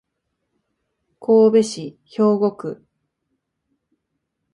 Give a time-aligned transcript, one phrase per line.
[1.19, 2.83] 神戸市兵庫区